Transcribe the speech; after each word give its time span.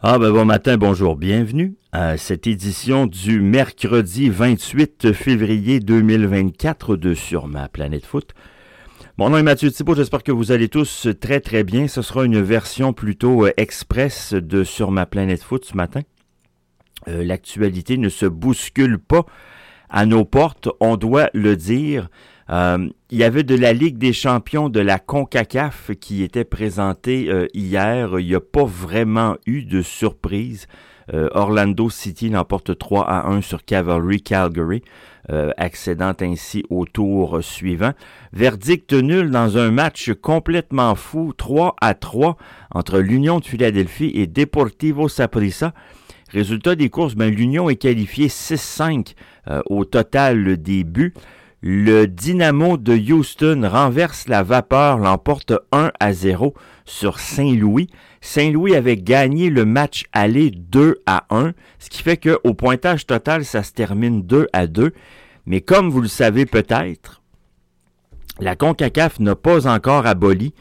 Ah 0.00 0.16
ben 0.16 0.30
bon 0.30 0.44
matin, 0.44 0.76
bonjour, 0.76 1.16
bienvenue 1.16 1.74
à 1.90 2.16
cette 2.16 2.46
édition 2.46 3.06
du 3.08 3.40
mercredi 3.40 4.28
28 4.28 5.12
février 5.12 5.80
2024 5.80 6.94
de 6.94 7.14
Sur 7.14 7.48
ma 7.48 7.68
planète 7.68 8.06
foot. 8.06 8.32
Mon 9.16 9.30
nom 9.30 9.38
est 9.38 9.42
Mathieu 9.42 9.72
Thibault, 9.72 9.96
j'espère 9.96 10.22
que 10.22 10.30
vous 10.30 10.52
allez 10.52 10.68
tous 10.68 11.08
très 11.20 11.40
très 11.40 11.64
bien. 11.64 11.88
Ce 11.88 12.02
sera 12.02 12.24
une 12.24 12.40
version 12.40 12.92
plutôt 12.92 13.44
euh, 13.44 13.50
express 13.56 14.34
de 14.34 14.62
Sur 14.62 14.92
ma 14.92 15.04
planète 15.04 15.42
foot 15.42 15.64
ce 15.64 15.76
matin. 15.76 16.02
Euh, 17.08 17.24
l'actualité 17.24 17.98
ne 17.98 18.08
se 18.08 18.26
bouscule 18.26 19.00
pas 19.00 19.26
à 19.90 20.06
nos 20.06 20.24
portes, 20.24 20.68
on 20.78 20.96
doit 20.96 21.28
le 21.34 21.56
dire. 21.56 22.08
Euh, 22.50 22.88
il 23.10 23.18
y 23.18 23.24
avait 23.24 23.42
de 23.42 23.54
la 23.54 23.72
Ligue 23.72 23.98
des 23.98 24.12
champions 24.12 24.68
de 24.68 24.80
la 24.80 24.98
CONCACAF 24.98 25.90
qui 26.00 26.22
était 26.22 26.44
présentée 26.44 27.26
euh, 27.28 27.46
hier. 27.52 28.18
Il 28.18 28.26
n'y 28.26 28.34
a 28.34 28.40
pas 28.40 28.64
vraiment 28.64 29.36
eu 29.46 29.62
de 29.64 29.82
surprise. 29.82 30.66
Euh, 31.14 31.28
Orlando 31.32 31.88
City 31.88 32.28
l'emporte 32.28 32.76
3 32.76 33.04
à 33.06 33.28
1 33.28 33.40
sur 33.40 33.64
Cavalry 33.64 34.20
Calgary, 34.20 34.82
accédant 35.56 36.12
ainsi 36.20 36.64
au 36.70 36.86
tour 36.86 37.38
suivant. 37.42 37.92
Verdict 38.32 38.94
nul 38.94 39.30
dans 39.30 39.58
un 39.58 39.70
match 39.70 40.10
complètement 40.22 40.94
fou, 40.94 41.34
3 41.36 41.76
à 41.82 41.92
3 41.92 42.36
entre 42.74 42.98
l'Union 42.98 43.38
de 43.38 43.44
Philadelphie 43.44 44.10
et 44.14 44.26
Deportivo 44.26 45.08
Saprissa. 45.08 45.74
Résultat 46.30 46.76
des 46.76 46.88
courses, 46.88 47.14
ben, 47.14 47.34
l'Union 47.34 47.68
est 47.68 47.76
qualifiée 47.76 48.28
6-5 48.28 49.14
au 49.66 49.84
total 49.86 50.56
des 50.58 50.84
buts. 50.84 51.14
Le 51.60 52.06
Dynamo 52.06 52.76
de 52.76 52.94
Houston 52.94 53.68
renverse 53.68 54.28
la 54.28 54.44
vapeur, 54.44 54.98
l'emporte 54.98 55.52
1 55.72 55.90
à 55.98 56.12
0 56.12 56.54
sur 56.84 57.18
Saint-Louis. 57.18 57.88
Saint-Louis 58.20 58.76
avait 58.76 58.96
gagné 58.96 59.50
le 59.50 59.64
match 59.64 60.04
aller 60.12 60.52
2 60.52 61.02
à 61.06 61.24
1, 61.30 61.54
ce 61.80 61.90
qui 61.90 62.04
fait 62.04 62.16
qu'au 62.16 62.54
pointage 62.54 63.06
total, 63.06 63.44
ça 63.44 63.64
se 63.64 63.72
termine 63.72 64.22
2 64.22 64.46
à 64.52 64.68
2. 64.68 64.92
Mais 65.46 65.60
comme 65.60 65.90
vous 65.90 66.00
le 66.00 66.08
savez 66.08 66.46
peut-être, 66.46 67.22
la 68.38 68.54
CONCACAF 68.54 69.18
n'a 69.18 69.34
pas 69.34 69.66
encore 69.66 70.06
aboli 70.06 70.54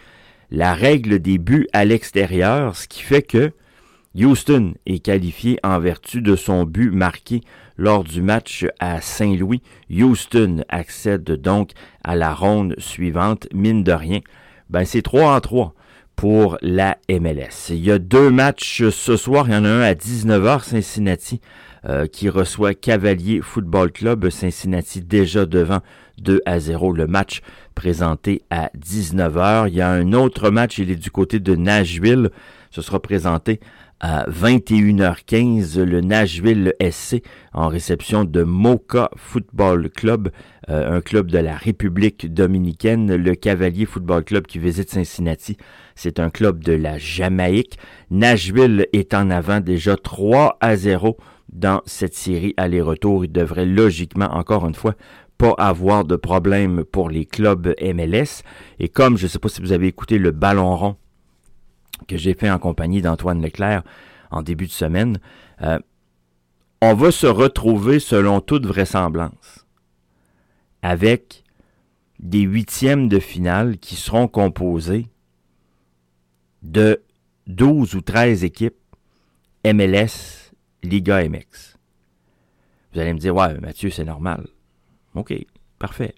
la 0.49 0.73
règle 0.73 1.19
des 1.19 1.37
buts 1.37 1.67
à 1.73 1.85
l'extérieur, 1.85 2.75
ce 2.75 2.87
qui 2.87 3.03
fait 3.03 3.21
que 3.21 3.51
Houston 4.17 4.73
est 4.87 4.99
qualifié 4.99 5.59
en 5.63 5.79
vertu 5.79 6.21
de 6.21 6.35
son 6.35 6.65
but 6.65 6.89
marqué 6.89 7.41
lors 7.77 8.03
du 8.03 8.21
match 8.23 8.65
à 8.79 8.99
Saint-Louis. 8.99 9.61
Houston 9.91 10.63
accède 10.69 11.23
donc 11.23 11.71
à 12.03 12.15
la 12.15 12.33
ronde 12.33 12.73
suivante, 12.79 13.47
mine 13.53 13.83
de 13.83 13.91
rien. 13.91 14.19
Ben, 14.71 14.85
c'est 14.85 15.03
3 15.03 15.35
en 15.35 15.39
3 15.39 15.73
pour 16.15 16.57
la 16.61 16.97
MLS. 17.09 17.69
Il 17.69 17.85
y 17.85 17.91
a 17.91 17.99
deux 17.99 18.31
matchs 18.31 18.89
ce 18.89 19.15
soir. 19.17 19.47
Il 19.47 19.53
y 19.53 19.55
en 19.55 19.65
a 19.65 19.69
un 19.69 19.81
à 19.81 19.93
19h, 19.93 20.63
Cincinnati, 20.63 21.39
euh, 21.85 22.07
qui 22.07 22.27
reçoit 22.27 22.73
Cavalier 22.73 23.39
Football 23.41 23.91
Club. 23.91 24.29
Cincinnati 24.29 25.01
déjà 25.01 25.45
devant 25.45 25.81
2 26.17 26.41
à 26.47 26.59
0. 26.59 26.91
Le 26.91 27.05
match 27.05 27.41
présenté 27.75 28.41
à 28.49 28.71
19h. 28.75 29.67
Il 29.67 29.75
y 29.75 29.81
a 29.81 29.91
un 29.91 30.11
autre 30.13 30.49
match, 30.49 30.79
il 30.79 30.89
est 30.89 30.95
du 30.95 31.11
côté 31.11 31.39
de 31.39 31.55
Nashville. 31.55 32.31
Ce 32.71 32.81
sera 32.81 32.99
présenté 32.99 33.59
à 33.99 34.29
21h15 34.29 35.81
le 35.81 36.01
Nashville 36.01 36.73
SC 36.81 37.23
en 37.53 37.67
réception 37.67 38.25
de 38.25 38.43
Mocha 38.43 39.09
Football 39.15 39.89
Club, 39.89 40.29
euh, 40.69 40.97
un 40.97 41.01
club 41.01 41.31
de 41.31 41.39
la 41.39 41.55
République 41.55 42.31
dominicaine, 42.33 43.15
le 43.15 43.35
Cavalier 43.35 43.85
Football 43.85 44.23
Club 44.23 44.45
qui 44.45 44.59
visite 44.59 44.91
Cincinnati. 44.91 45.57
C'est 45.95 46.19
un 46.19 46.29
club 46.29 46.63
de 46.63 46.73
la 46.73 46.97
Jamaïque. 46.97 47.77
Nashville 48.11 48.87
est 48.93 49.13
en 49.13 49.29
avant 49.29 49.59
déjà 49.59 49.95
3 49.95 50.57
à 50.61 50.75
0 50.75 51.17
dans 51.51 51.81
cette 51.85 52.13
série 52.13 52.53
aller-retour. 52.57 53.25
Il 53.25 53.31
devrait 53.31 53.65
logiquement, 53.65 54.29
encore 54.31 54.67
une 54.67 54.75
fois, 54.75 54.93
pas 55.37 55.55
avoir 55.57 56.05
de 56.05 56.15
problème 56.15 56.83
pour 56.83 57.09
les 57.09 57.25
clubs 57.25 57.73
MLS. 57.81 58.43
Et 58.79 58.89
comme 58.89 59.17
je 59.17 59.23
ne 59.23 59.29
sais 59.29 59.39
pas 59.39 59.49
si 59.49 59.61
vous 59.61 59.71
avez 59.71 59.87
écouté 59.87 60.17
le 60.17 60.31
ballon 60.31 60.75
rond 60.75 60.95
que 62.07 62.17
j'ai 62.17 62.33
fait 62.33 62.49
en 62.49 62.59
compagnie 62.59 63.01
d'Antoine 63.01 63.41
Leclerc 63.41 63.83
en 64.31 64.41
début 64.41 64.67
de 64.67 64.71
semaine, 64.71 65.19
euh, 65.61 65.79
on 66.81 66.93
va 66.93 67.11
se 67.11 67.27
retrouver 67.27 67.99
selon 67.99 68.39
toute 68.39 68.65
vraisemblance 68.65 69.65
avec 70.81 71.43
des 72.19 72.41
huitièmes 72.41 73.09
de 73.09 73.19
finale 73.19 73.77
qui 73.77 73.95
seront 73.95 74.27
composés 74.27 75.07
de 76.61 77.01
12 77.47 77.95
ou 77.95 78.01
13 78.01 78.43
équipes 78.43 78.75
MLS, 79.65 80.51
Liga 80.83 81.27
MX. 81.27 81.77
Vous 82.93 82.99
allez 82.99 83.13
me 83.13 83.19
dire, 83.19 83.35
ouais, 83.35 83.57
Mathieu, 83.59 83.89
c'est 83.89 84.05
normal. 84.05 84.47
OK, 85.15 85.33
parfait. 85.77 86.15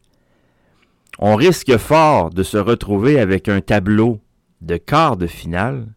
On 1.20 1.36
risque 1.36 1.76
fort 1.78 2.30
de 2.30 2.44
se 2.44 2.58
retrouver 2.58 3.20
avec 3.20 3.50
un 3.50 3.62
tableau 3.62 4.20
de 4.62 4.78
quart 4.78 5.18
de 5.18 5.28
finale 5.28 5.88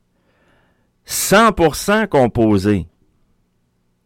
100% 1.07 2.09
composé 2.09 2.87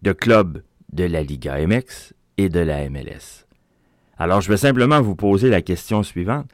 de 0.02 0.12
clubs 0.12 0.62
de 0.92 1.04
la 1.04 1.22
Liga 1.22 1.64
MX 1.66 2.14
et 2.38 2.48
de 2.48 2.60
la 2.60 2.88
MLS. 2.88 3.46
Alors, 4.18 4.40
je 4.40 4.48
vais 4.48 4.56
simplement 4.56 5.00
vous 5.02 5.16
poser 5.16 5.50
la 5.50 5.62
question 5.62 6.02
suivante. 6.02 6.48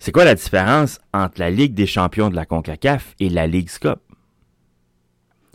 C'est 0.00 0.12
quoi 0.12 0.24
la 0.24 0.34
différence 0.34 0.98
entre 1.12 1.40
la 1.40 1.50
Ligue 1.50 1.74
des 1.74 1.86
champions 1.86 2.30
de 2.30 2.36
la 2.36 2.46
CONCACAF 2.46 3.14
et 3.20 3.28
la 3.28 3.46
Ligue 3.46 3.70
Cup? 3.70 4.00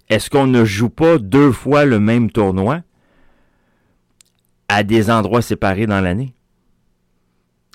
Est-ce 0.08 0.30
qu'on 0.30 0.48
ne 0.48 0.66
joue 0.66 0.90
pas 0.90 1.18
deux 1.18 1.52
fois 1.52 1.86
le 1.86 2.00
même 2.00 2.32
tournoi 2.32 2.82
à 4.68 4.84
des 4.84 5.12
endroits 5.12 5.42
séparés 5.42 5.88
dans 5.88 6.02
l'année? 6.02 6.34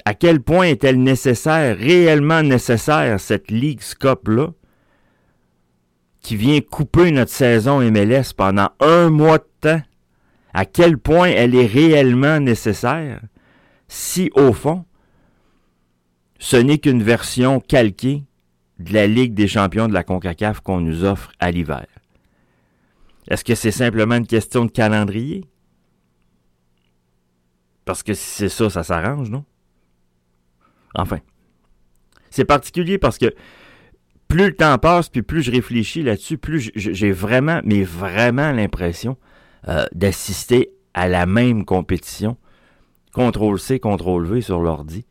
À 0.05 0.15
quel 0.15 0.41
point 0.41 0.67
est-elle 0.67 1.03
nécessaire, 1.03 1.77
réellement 1.77 2.43
nécessaire, 2.43 3.21
cette 3.21 3.51
Ligue 3.51 3.81
Cup-là, 3.99 4.49
qui 6.21 6.37
vient 6.37 6.61
couper 6.61 7.11
notre 7.11 7.31
saison 7.31 7.81
MLS 7.81 8.33
pendant 8.37 8.71
un 8.81 9.11
mois 9.11 9.39
de 9.39 9.49
temps? 9.61 9.83
À 10.53 10.65
quel 10.65 10.99
point 10.99 11.29
elle 11.29 11.55
est 11.55 11.67
réellement 11.67 12.41
nécessaire? 12.41 13.21
Si, 13.89 14.31
au 14.35 14.53
fond, 14.53 14.85
ce 16.39 16.57
n'est 16.57 16.79
qu'une 16.79 17.03
version 17.03 17.61
calquée 17.61 18.25
de 18.79 18.93
la 18.93 19.07
Ligue 19.07 19.35
des 19.35 19.49
champions 19.49 19.89
de 19.89 19.95
la 19.95 20.05
CONCACAF 20.05 20.61
qu'on 20.61 20.81
nous 20.81 21.05
offre 21.05 21.33
à 21.39 21.51
l'hiver? 21.51 21.87
Est-ce 23.29 23.45
que 23.45 23.55
c'est 23.55 23.71
simplement 23.71 24.17
une 24.17 24.27
question 24.27 24.65
de 24.65 24.71
calendrier? 24.71 25.45
Parce 27.85 28.03
que 28.03 28.15
si 28.15 28.25
c'est 28.25 28.49
ça, 28.49 28.71
ça 28.71 28.83
s'arrange, 28.83 29.31
non? 29.31 29.45
Enfin, 30.95 31.19
c'est 32.31 32.45
particulier 32.45 32.99
parce 32.99 33.19
que 33.19 33.35
plus 34.29 34.47
le 34.47 34.55
temps 34.55 34.79
passe, 34.79 35.09
puis 35.09 35.23
plus 35.23 35.43
je 35.43 35.51
réfléchis 35.51 36.03
là-dessus, 36.03 36.39
plus 36.39 36.71
j'ai 36.75 37.13
vraiment, 37.13 37.61
mais 37.65 37.83
vraiment 37.83 38.53
l'impression 38.53 39.17
euh, 39.69 39.87
d'assister 39.95 40.71
à 40.95 41.09
la 41.09 41.27
même 41.27 41.65
compétition, 41.65 42.37
CTRL-C, 43.15 43.79
CTRL-V 43.79 44.41
sur 44.41 44.61
l'ordi, 44.61 45.05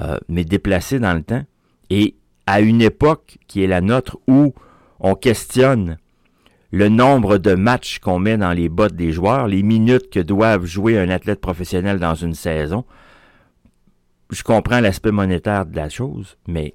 euh, 0.00 0.18
mais 0.28 0.44
déplacé 0.44 0.98
dans 0.98 1.14
le 1.14 1.22
temps, 1.22 1.44
et 1.88 2.16
à 2.46 2.60
une 2.60 2.82
époque 2.82 3.38
qui 3.46 3.62
est 3.62 3.66
la 3.66 3.80
nôtre 3.80 4.18
où 4.26 4.54
on 4.98 5.14
questionne 5.14 5.98
le 6.72 6.88
nombre 6.88 7.38
de 7.38 7.54
matchs 7.54 7.98
qu'on 7.98 8.18
met 8.18 8.36
dans 8.36 8.52
les 8.52 8.68
bottes 8.68 8.94
des 8.94 9.12
joueurs, 9.12 9.48
les 9.48 9.62
minutes 9.62 10.10
que 10.10 10.20
doivent 10.20 10.66
jouer 10.66 10.98
un 10.98 11.08
athlète 11.08 11.40
professionnel 11.40 11.98
dans 11.98 12.14
une 12.14 12.34
saison, 12.34 12.84
je 14.30 14.42
comprends 14.42 14.80
l'aspect 14.80 15.10
monétaire 15.10 15.66
de 15.66 15.76
la 15.76 15.88
chose, 15.88 16.36
mais 16.46 16.74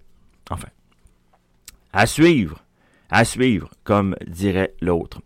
enfin. 0.50 0.68
À 1.94 2.06
suivre. 2.06 2.60
À 3.10 3.24
suivre, 3.24 3.70
comme 3.84 4.16
dirait 4.28 4.74
l'autre. 4.82 5.22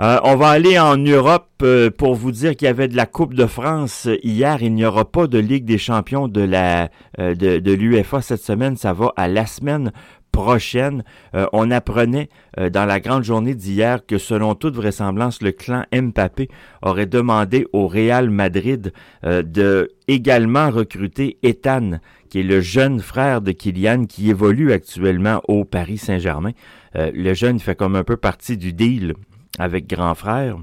Euh, 0.00 0.20
on 0.22 0.36
va 0.36 0.50
aller 0.50 0.78
en 0.78 0.96
Europe 0.96 1.48
euh, 1.62 1.90
pour 1.90 2.14
vous 2.14 2.30
dire 2.30 2.54
qu'il 2.54 2.66
y 2.66 2.68
avait 2.68 2.86
de 2.86 2.94
la 2.94 3.06
Coupe 3.06 3.34
de 3.34 3.46
France 3.46 4.08
hier. 4.22 4.62
Il 4.62 4.74
n'y 4.74 4.84
aura 4.84 5.04
pas 5.04 5.26
de 5.26 5.38
Ligue 5.38 5.64
des 5.64 5.78
champions 5.78 6.28
de 6.28 6.40
la 6.40 6.88
euh, 7.18 7.34
de, 7.34 7.58
de 7.58 7.72
l'UFA 7.72 8.22
cette 8.22 8.42
semaine. 8.42 8.76
Ça 8.76 8.92
va 8.92 9.12
à 9.16 9.26
la 9.26 9.44
semaine 9.44 9.90
prochaine. 10.32 11.04
Euh, 11.34 11.46
on 11.52 11.70
apprenait 11.70 12.28
euh, 12.58 12.70
dans 12.70 12.84
la 12.84 13.00
grande 13.00 13.24
journée 13.24 13.54
d'hier 13.54 14.04
que 14.06 14.18
selon 14.18 14.54
toute 14.54 14.74
vraisemblance, 14.74 15.42
le 15.42 15.52
clan 15.52 15.84
Mbappé 15.92 16.48
aurait 16.82 17.06
demandé 17.06 17.66
au 17.72 17.88
Real 17.88 18.30
Madrid 18.30 18.92
euh, 19.24 19.42
de 19.42 19.90
également 20.06 20.70
recruter 20.70 21.38
Ethan, 21.42 21.98
qui 22.30 22.40
est 22.40 22.44
le 22.44 22.60
jeune 22.60 23.00
frère 23.00 23.40
de 23.40 23.52
Kylian 23.52 24.06
qui 24.06 24.30
évolue 24.30 24.72
actuellement 24.72 25.42
au 25.48 25.64
Paris 25.64 25.98
Saint-Germain. 25.98 26.52
le 26.94 27.34
jeune 27.34 27.58
fait 27.58 27.74
comme 27.74 27.96
un 27.96 28.04
peu 28.04 28.16
partie 28.16 28.56
du 28.56 28.72
deal 28.72 29.14
avec 29.58 29.86
grand 29.86 30.14
frère. 30.14 30.56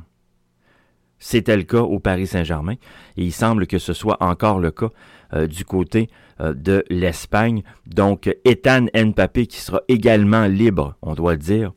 C'était 1.20 1.58
le 1.58 1.64
cas 1.64 1.82
au 1.82 2.00
Paris 2.00 2.28
Saint-Germain 2.28 2.76
et 3.18 3.24
il 3.24 3.32
semble 3.32 3.68
que 3.68 3.80
ce 3.80 3.94
soit 3.94 4.18
encore 4.22 4.60
le 4.60 4.72
cas 4.72 4.90
euh, 5.34 5.48
du 5.48 5.66
côté 5.66 6.10
euh, 6.40 6.54
de 6.54 6.84
l'Espagne. 6.90 7.64
Donc, 7.88 8.30
Ethan 8.46 8.86
Mpapé 8.94 9.48
qui 9.48 9.60
sera 9.60 9.82
également 9.88 10.46
libre, 10.46 10.96
on 11.02 11.14
doit 11.14 11.36
dire, 11.36 11.74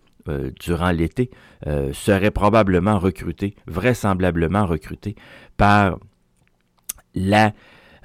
durant 0.61 0.90
l'été 0.90 1.31
serait 1.94 2.31
probablement 2.31 2.99
recruté, 2.99 3.55
vraisemblablement 3.67 4.67
recruté 4.67 5.14
par 5.56 5.99
la 7.14 7.52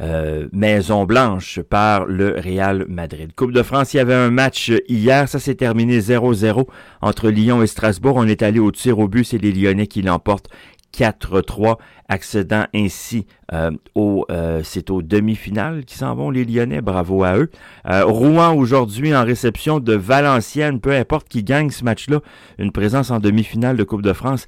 euh, 0.02 0.48
Maison 0.52 1.06
Blanche 1.06 1.62
par 1.62 2.06
le 2.06 2.36
Real 2.40 2.86
Madrid. 2.90 3.32
Coupe 3.36 3.52
de 3.52 3.62
France, 3.62 3.94
il 3.94 3.98
y 3.98 4.00
avait 4.00 4.16
un 4.16 4.32
match 4.32 4.72
hier, 4.90 5.30
ça 5.30 5.40
s'est 5.40 5.56
terminé 5.56 6.00
0-0 6.00 6.66
entre 7.02 7.30
Lyon 7.30 7.62
et 7.62 7.68
Strasbourg. 7.68 8.16
On 8.18 8.28
est 8.28 8.42
allé 8.42 8.60
au 8.60 8.72
tir 8.72 8.98
au 8.98 9.08
but, 9.08 9.24
c'est 9.24 9.38
les 9.38 9.52
Lyonnais 9.52 9.88
qui 9.88 10.02
l'emportent 10.02 10.50
4-3, 10.94 11.78
accédant 12.10 12.66
ainsi 12.74 13.26
euh, 13.54 13.72
au, 13.94 14.26
euh, 14.32 14.62
c'est 14.64 14.90
aux 14.90 15.02
demi-finales 15.02 15.86
qui 15.86 15.96
s'en 15.98 16.16
vont 16.16 16.32
les 16.32 16.46
Lyonnais, 16.46 16.82
bravo 16.82 17.24
à 17.24 17.38
eux. 17.38 17.52
Euh, 17.88 18.04
Rouen 18.06 18.54
aujourd'hui 18.54 19.16
en 19.16 19.24
réception 19.24 19.80
de 19.80 19.94
Valenciennes, 19.94 20.80
peu 20.80 20.92
importe 20.92 21.28
qui 21.28 21.44
gagne 21.44 21.70
ce 21.70 21.84
match-là, 21.84 22.22
une 22.58 22.72
présence 22.72 23.12
en 23.12 23.20
demi-finale 23.20 23.78
de 23.78 23.84
Coupe 23.84 24.02
de 24.02 24.14
France, 24.14 24.48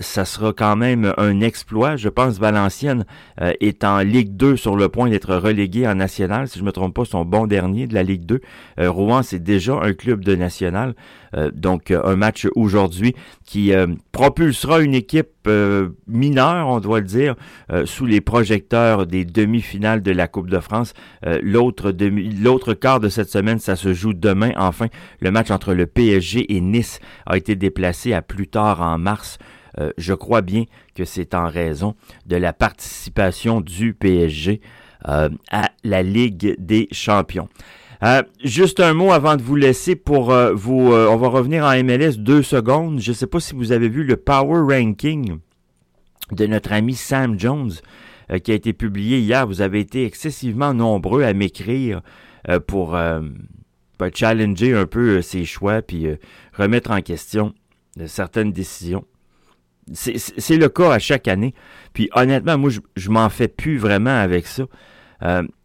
ça 0.00 0.24
sera 0.24 0.52
quand 0.52 0.74
même 0.74 1.12
un 1.18 1.40
exploit. 1.40 1.96
Je 1.96 2.08
pense 2.08 2.38
Valenciennes 2.38 3.04
est 3.38 3.84
en 3.84 3.98
Ligue 3.98 4.36
2 4.36 4.56
sur 4.56 4.76
le 4.76 4.88
point 4.88 5.08
d'être 5.08 5.34
relégué 5.36 5.86
en 5.86 5.94
national, 5.94 6.48
si 6.48 6.58
je 6.58 6.64
me 6.64 6.72
trompe 6.72 6.94
pas, 6.94 7.04
son 7.04 7.24
bon 7.24 7.46
dernier 7.46 7.86
de 7.86 7.94
la 7.94 8.02
Ligue 8.02 8.26
2. 8.26 8.40
Rouen, 8.88 9.22
c'est 9.22 9.38
déjà 9.38 9.74
un 9.80 9.92
club 9.92 10.24
de 10.24 10.34
national, 10.34 10.94
donc 11.52 11.92
un 11.92 12.16
match 12.16 12.48
aujourd'hui 12.56 13.14
qui 13.44 13.72
propulsera 14.10 14.80
une 14.80 14.94
équipe 14.94 15.48
mineure, 16.08 16.80
le 16.96 17.02
dire, 17.04 17.34
sous 17.84 18.06
les 18.06 18.20
projecteurs 18.20 19.06
des 19.06 19.24
demi-finales 19.24 20.02
de 20.02 20.12
la 20.12 20.28
Coupe 20.28 20.50
de 20.50 20.60
France. 20.60 20.94
Euh, 21.26 21.38
l'autre 21.42 21.92
demi, 21.92 22.30
l'autre 22.30 22.74
quart 22.74 23.00
de 23.00 23.08
cette 23.08 23.30
semaine, 23.30 23.58
ça 23.58 23.76
se 23.76 23.92
joue 23.94 24.12
demain. 24.12 24.52
Enfin, 24.56 24.86
le 25.20 25.30
match 25.30 25.50
entre 25.50 25.74
le 25.74 25.86
PSG 25.86 26.54
et 26.54 26.60
Nice 26.60 27.00
a 27.26 27.36
été 27.36 27.56
déplacé 27.56 28.12
à 28.12 28.22
plus 28.22 28.48
tard 28.48 28.80
en 28.80 28.98
mars. 28.98 29.38
Euh, 29.78 29.90
je 29.96 30.14
crois 30.14 30.42
bien 30.42 30.64
que 30.94 31.04
c'est 31.04 31.34
en 31.34 31.48
raison 31.48 31.94
de 32.26 32.36
la 32.36 32.52
participation 32.52 33.60
du 33.60 33.94
PSG 33.94 34.60
euh, 35.08 35.28
à 35.50 35.70
la 35.84 36.02
Ligue 36.02 36.56
des 36.58 36.88
Champions. 36.90 37.48
juste 38.42 38.80
un 38.80 38.94
mot 38.94 39.12
avant 39.12 39.36
de 39.36 39.42
vous 39.42 39.56
laisser 39.56 39.96
pour 39.96 40.32
vous. 40.54 40.92
on 40.92 41.16
va 41.16 41.28
revenir 41.28 41.64
en 41.64 41.82
MLS 41.82 42.16
deux 42.18 42.42
secondes. 42.42 43.00
Je 43.00 43.10
ne 43.10 43.14
sais 43.14 43.26
pas 43.26 43.40
si 43.40 43.54
vous 43.54 43.72
avez 43.72 43.88
vu 43.88 44.04
le 44.04 44.16
Power 44.16 44.74
Ranking 44.74 45.38
de 46.32 46.46
notre 46.46 46.72
ami 46.72 46.94
Sam 46.94 47.38
Jones. 47.38 47.72
Euh, 48.30 48.38
qui 48.38 48.52
a 48.52 48.54
été 48.54 48.72
publié 48.72 49.18
hier. 49.18 49.46
Vous 49.46 49.62
avez 49.62 49.80
été 49.80 50.04
excessivement 50.04 50.74
nombreux 50.74 51.22
à 51.22 51.32
m'écrire 51.32 52.02
euh, 52.48 52.60
pour 52.60 52.94
euh, 52.94 53.22
challenger 54.14 54.74
un 54.74 54.84
peu 54.84 55.22
ses 55.22 55.44
choix 55.44 55.80
puis 55.80 56.06
remettre 56.54 56.90
en 56.90 57.00
question 57.00 57.54
certaines 58.06 58.52
décisions. 58.52 59.04
C'est 59.92 60.56
le 60.56 60.68
cas 60.68 60.92
à 60.92 60.98
chaque 60.98 61.26
année. 61.26 61.54
Puis 61.94 62.10
honnêtement, 62.14 62.58
moi, 62.58 62.70
je, 62.70 62.80
je 62.96 63.10
m'en 63.10 63.28
fais 63.30 63.48
plus 63.48 63.78
vraiment 63.78 64.20
avec 64.20 64.46
ça. 64.46 64.64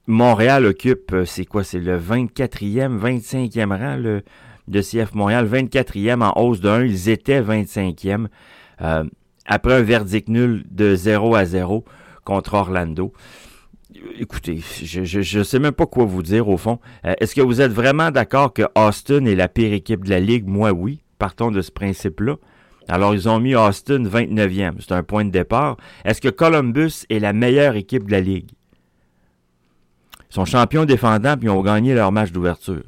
Montréal 0.08 0.66
occupe, 0.66 1.16
c'est 1.26 1.46
quoi, 1.46 1.64
c'est 1.64 1.80
le 1.80 2.00
24e, 2.00 2.98
25e 2.98 3.78
rang 3.78 3.98
le, 3.98 4.24
de 4.68 4.82
CF 4.82 5.14
Montréal, 5.14 5.48
24e 5.48 6.24
en 6.24 6.42
hausse 6.42 6.62
de 6.62 6.70
1. 6.70 6.86
Ils 6.86 7.10
étaient 7.10 7.42
25e. 7.42 8.28
Après 9.46 9.74
un 9.74 9.82
verdict 9.82 10.30
nul 10.30 10.64
de 10.72 10.96
0 10.96 11.36
à 11.36 11.46
0, 11.46 11.84
contre 12.24 12.54
Orlando. 12.54 13.14
Écoutez, 14.18 14.62
je 14.82 15.38
ne 15.40 15.44
sais 15.44 15.60
même 15.60 15.74
pas 15.74 15.86
quoi 15.86 16.06
vous 16.06 16.24
dire 16.24 16.48
au 16.50 16.58
fond. 16.58 16.80
Euh, 17.06 17.14
est-ce 17.20 17.36
que 17.36 17.42
vous 17.42 17.62
êtes 17.62 17.72
vraiment 17.72 18.12
d'accord 18.12 18.54
que 18.54 18.64
Austin 18.76 19.26
est 19.26 19.36
la 19.36 19.48
pire 19.48 19.74
équipe 19.74 20.04
de 20.06 20.10
la 20.10 20.20
Ligue? 20.20 20.48
Moi, 20.48 20.72
oui. 20.72 21.02
Partons 21.20 21.52
de 21.52 21.62
ce 21.62 21.72
principe-là. 21.72 22.36
Alors, 22.88 23.14
ils 23.14 23.30
ont 23.30 23.40
mis 23.40 23.56
Austin 23.56 24.04
29e. 24.04 24.76
C'est 24.80 24.94
un 24.94 25.04
point 25.04 25.24
de 25.24 25.30
départ. 25.30 25.78
Est-ce 26.04 26.20
que 26.20 26.30
Columbus 26.30 27.06
est 27.10 27.20
la 27.20 27.32
meilleure 27.32 27.76
équipe 27.76 28.08
de 28.08 28.12
la 28.12 28.20
Ligue? 28.20 28.50
Ils 30.30 30.34
sont 30.34 30.46
champions 30.46 30.86
défendants 30.86 31.38
puis 31.38 31.48
ils 31.48 31.52
ont 31.52 31.62
gagné 31.62 31.94
leur 31.94 32.12
match 32.12 32.32
d'ouverture. 32.32 32.84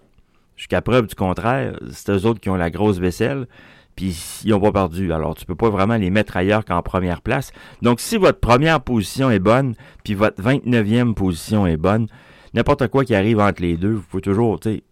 Jusqu'à 0.55 0.81
preuve 0.81 1.07
du 1.07 1.15
contraire, 1.15 1.77
c'est 1.91 2.11
eux 2.11 2.25
autres 2.25 2.39
qui 2.39 2.49
ont 2.49 2.55
la 2.55 2.71
grosse 2.71 2.97
vaisselle 2.97 3.47
puis 3.95 4.41
ils 4.43 4.51
n'ont 4.51 4.59
pas 4.59 4.71
perdu. 4.71 5.13
Alors, 5.13 5.35
tu 5.35 5.45
peux 5.45 5.55
pas 5.55 5.69
vraiment 5.69 5.95
les 5.95 6.09
mettre 6.09 6.35
ailleurs 6.37 6.65
qu'en 6.65 6.81
première 6.81 7.21
place. 7.21 7.51
Donc, 7.81 7.99
si 7.99 8.17
votre 8.17 8.39
première 8.39 8.81
position 8.81 9.31
est 9.31 9.39
bonne, 9.39 9.75
puis 10.03 10.13
votre 10.13 10.41
29e 10.41 11.13
position 11.13 11.65
est 11.65 11.77
bonne, 11.77 12.07
n'importe 12.53 12.87
quoi 12.87 13.05
qui 13.05 13.15
arrive 13.15 13.39
entre 13.39 13.61
les 13.61 13.77
deux, 13.77 13.93
vous 13.93 14.01
pouvez 14.01 14.21
toujours, 14.21 14.59
tu 14.59 14.69
sais. 14.69 14.83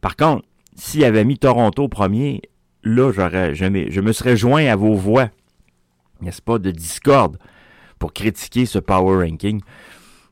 Par 0.00 0.16
contre, 0.16 0.44
s'il 0.74 1.04
avait 1.04 1.24
mis 1.24 1.38
Toronto 1.38 1.88
premier, 1.88 2.42
là, 2.82 3.12
j'aurais 3.12 3.54
jamais, 3.54 3.90
je 3.90 4.00
me 4.00 4.12
serais 4.12 4.36
joint 4.36 4.66
à 4.66 4.76
vos 4.76 4.94
voix, 4.94 5.30
n'est-ce 6.20 6.42
pas, 6.42 6.58
de 6.58 6.70
discorde 6.70 7.38
pour 7.98 8.12
critiquer 8.12 8.66
ce 8.66 8.78
power 8.78 9.28
ranking. 9.28 9.60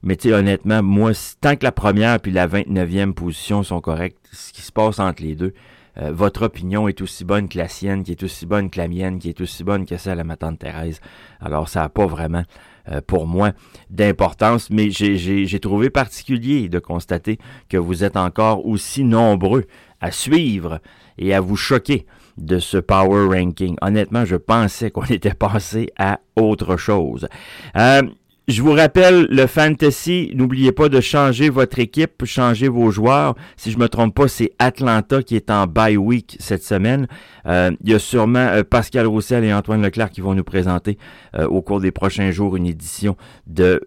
Mais 0.03 0.17
tu 0.17 0.29
sais, 0.29 0.35
honnêtement, 0.35 0.83
moi, 0.83 1.13
tant 1.41 1.57
que 1.57 1.65
la 1.65 1.73
première 1.73 2.21
puis 2.21 2.31
la 2.31 2.47
29e 2.47 3.15
position 3.15 3.63
sont 3.63 3.81
correctes, 3.81 4.19
ce 4.33 4.53
qui 4.53 4.61
se 4.61 4.71
passe 4.71 4.99
entre 4.99 5.23
les 5.23 5.35
deux, 5.35 5.55
euh, 5.99 6.13
votre 6.13 6.47
opinion 6.47 6.89
est 6.89 7.01
aussi 7.01 7.25
bonne 7.25 7.49
que 7.49 7.59
la 7.59 7.69
sienne, 7.69 8.03
qui 8.03 8.13
est 8.13 8.23
aussi 8.23 8.47
bonne 8.47 8.71
que 8.71 8.79
la 8.79 8.89
mienne, 8.89 9.19
qui 9.19 9.29
est 9.29 9.41
aussi 9.41 9.65
bonne 9.65 9.87
que 9.87 9.97
celle 9.97 10.19
de 10.19 10.23
ma 10.23 10.37
tante 10.37 10.59
Thérèse. 10.59 11.01
Alors, 11.41 11.69
ça 11.69 11.81
n'a 11.81 11.89
pas 11.89 12.07
vraiment, 12.07 12.43
euh, 12.91 13.01
pour 13.07 13.27
moi, 13.27 13.53
d'importance, 13.91 14.71
mais 14.71 14.91
j'ai 14.91 15.61
trouvé 15.61 15.91
particulier 15.91 16.69
de 16.69 16.79
constater 16.79 17.39
que 17.69 17.77
vous 17.77 18.05
êtes 18.05 18.17
encore 18.17 18.67
aussi 18.67 19.05
nombreux 19.05 19.65
à 20.01 20.11
suivre 20.11 20.81
et 21.19 21.35
à 21.35 21.41
vous 21.41 21.57
choquer 21.57 22.07
de 22.37 22.59
ce 22.59 22.79
power 22.79 23.27
ranking. 23.27 23.77
Honnêtement, 23.81 24.25
je 24.25 24.37
pensais 24.37 24.91
qu'on 24.91 25.05
était 25.09 25.35
passé 25.35 25.91
à 25.99 26.21
autre 26.37 26.77
chose. 26.77 27.29
Euh, 27.77 28.03
je 28.47 28.61
vous 28.61 28.73
rappelle, 28.73 29.27
le 29.31 29.47
fantasy, 29.47 30.31
n'oubliez 30.35 30.71
pas 30.71 30.91
de 30.91 31.01
changer 31.01 31.49
votre 31.49 31.79
équipe, 31.79 32.27
changer 32.27 32.69
vos 32.69 32.91
joueurs. 32.91 33.35
Si 33.57 33.71
je 33.71 33.79
me 33.79 33.89
trompe 33.89 34.15
pas, 34.15 34.29
c'est 34.29 34.53
Atlanta 34.59 35.23
qui 35.23 35.35
est 35.35 35.51
en 35.51 35.67
bye 35.67 35.97
week 35.97 36.37
cette 36.41 36.63
semaine. 36.63 37.07
Euh, 37.47 37.71
il 37.83 37.91
y 37.91 37.95
a 37.95 37.99
sûrement 37.99 38.41
euh, 38.41 38.63
Pascal 38.63 39.07
Roussel 39.07 39.45
et 39.45 39.55
Antoine 39.55 39.81
Leclerc 39.81 40.11
qui 40.11 40.21
vont 40.21 40.35
nous 40.35 40.45
présenter 40.45 40.99
euh, 41.35 41.47
au 41.47 41.63
cours 41.63 41.81
des 41.81 41.91
prochains 41.91 42.33
jours 42.33 42.55
une 42.57 42.67
édition 42.67 43.17
de 43.47 43.81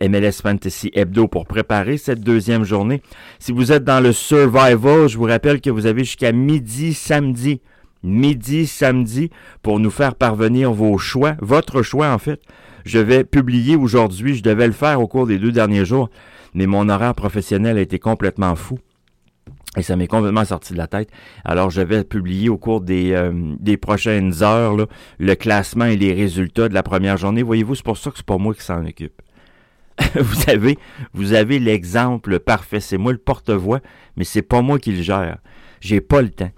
MLS 0.00 0.42
Fantasy 0.42 0.92
Hebdo 0.94 1.26
pour 1.26 1.44
préparer 1.46 1.96
cette 1.96 2.20
deuxième 2.20 2.62
journée. 2.62 3.02
Si 3.40 3.50
vous 3.50 3.72
êtes 3.72 3.82
dans 3.82 4.00
le 4.00 4.12
survival, 4.12 5.08
je 5.08 5.18
vous 5.18 5.24
rappelle 5.24 5.60
que 5.60 5.70
vous 5.70 5.86
avez 5.86 6.04
jusqu'à 6.04 6.30
midi 6.30 6.94
samedi 6.94 7.60
midi 8.04 8.66
samedi 8.66 9.30
pour 9.62 9.80
nous 9.80 9.90
faire 9.90 10.14
parvenir 10.14 10.72
vos 10.72 10.98
choix, 10.98 11.36
votre 11.40 11.82
choix 11.82 12.10
en 12.10 12.18
fait, 12.18 12.40
je 12.84 12.98
vais 12.98 13.24
publier 13.24 13.76
aujourd'hui, 13.76 14.34
je 14.34 14.42
devais 14.42 14.66
le 14.66 14.72
faire 14.72 15.00
au 15.00 15.08
cours 15.08 15.26
des 15.26 15.38
deux 15.38 15.52
derniers 15.52 15.84
jours, 15.84 16.10
mais 16.54 16.66
mon 16.66 16.88
horaire 16.88 17.14
professionnel 17.14 17.78
a 17.78 17.80
été 17.80 17.98
complètement 17.98 18.54
fou. 18.54 18.78
Et 19.76 19.82
ça 19.82 19.96
m'est 19.96 20.06
complètement 20.06 20.44
sorti 20.44 20.72
de 20.72 20.78
la 20.78 20.86
tête. 20.86 21.10
Alors, 21.44 21.70
je 21.70 21.80
vais 21.80 22.04
publier 22.04 22.48
au 22.48 22.58
cours 22.58 22.80
des, 22.80 23.12
euh, 23.12 23.76
prochaines 23.80 24.42
heures 24.42 24.76
le 25.18 25.34
classement 25.34 25.86
et 25.86 25.96
les 25.96 26.12
résultats 26.12 26.68
de 26.68 26.74
la 26.74 26.84
première 26.84 27.16
journée. 27.16 27.42
Voyez-vous, 27.42 27.74
c'est 27.74 27.84
pour 27.84 27.98
ça 27.98 28.10
que 28.10 28.18
c'est 28.18 28.26
pas 28.26 28.38
moi 28.38 28.54
qui 28.54 28.62
s'en 28.62 28.86
occupe. 28.86 29.20
vous 30.14 30.50
avez, 30.50 30.78
vous 31.12 31.32
avez 31.32 31.58
l'exemple 31.58 32.38
parfait. 32.38 32.80
C'est 32.80 32.98
moi 32.98 33.12
le 33.12 33.18
porte-voix, 33.18 33.80
mais 34.16 34.24
c'est 34.24 34.42
pas 34.42 34.62
moi 34.62 34.78
qui 34.78 34.92
le 34.92 35.02
gère. 35.02 35.38
J'ai 35.80 36.00
pas 36.00 36.22
le 36.22 36.30
temps. 36.30 36.50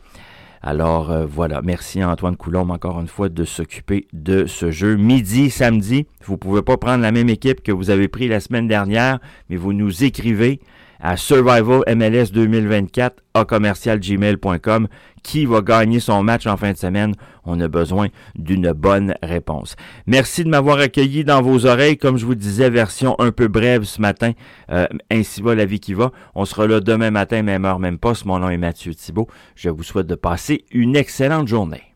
Alors 0.66 1.12
euh, 1.12 1.26
voilà, 1.26 1.62
merci 1.62 2.02
Antoine 2.02 2.36
Coulombe 2.36 2.72
encore 2.72 2.98
une 3.00 3.06
fois 3.06 3.28
de 3.28 3.44
s'occuper 3.44 4.08
de 4.12 4.46
ce 4.46 4.72
jeu. 4.72 4.96
Midi, 4.96 5.48
samedi, 5.48 6.08
vous 6.24 6.32
ne 6.32 6.38
pouvez 6.38 6.62
pas 6.62 6.76
prendre 6.76 7.02
la 7.02 7.12
même 7.12 7.28
équipe 7.28 7.62
que 7.62 7.70
vous 7.70 7.88
avez 7.88 8.08
pris 8.08 8.26
la 8.26 8.40
semaine 8.40 8.66
dernière, 8.66 9.20
mais 9.48 9.54
vous 9.54 9.72
nous 9.72 10.02
écrivez 10.02 10.58
à 11.00 11.16
Survival 11.16 11.82
MLS 11.86 12.32
2024 12.32 13.22
à. 13.34 14.88
Qui 15.22 15.44
va 15.44 15.60
gagner 15.60 15.98
son 15.98 16.22
match 16.22 16.46
en 16.46 16.56
fin 16.56 16.72
de 16.72 16.76
semaine? 16.76 17.14
On 17.44 17.60
a 17.60 17.68
besoin 17.68 18.08
d'une 18.36 18.72
bonne 18.72 19.14
réponse. 19.22 19.74
Merci 20.06 20.44
de 20.44 20.48
m'avoir 20.48 20.78
accueilli 20.78 21.24
dans 21.24 21.42
vos 21.42 21.66
oreilles. 21.66 21.98
Comme 21.98 22.16
je 22.16 22.24
vous 22.24 22.34
disais, 22.34 22.70
version 22.70 23.18
un 23.18 23.32
peu 23.32 23.48
brève 23.48 23.84
ce 23.84 24.00
matin. 24.00 24.32
Euh, 24.70 24.86
ainsi 25.10 25.42
va 25.42 25.54
la 25.54 25.64
vie 25.64 25.80
qui 25.80 25.94
va. 25.94 26.12
On 26.34 26.44
sera 26.44 26.66
là 26.66 26.80
demain 26.80 27.10
matin, 27.10 27.42
même 27.42 27.64
heure, 27.64 27.80
même 27.80 27.98
poste. 27.98 28.24
Mon 28.24 28.38
nom 28.38 28.50
est 28.50 28.56
Mathieu 28.56 28.94
Thibault. 28.94 29.28
Je 29.56 29.68
vous 29.68 29.82
souhaite 29.82 30.06
de 30.06 30.14
passer 30.14 30.64
une 30.70 30.96
excellente 30.96 31.48
journée. 31.48 31.95